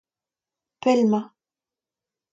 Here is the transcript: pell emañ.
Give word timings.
pell 0.81 0.99
emañ. 1.05 1.25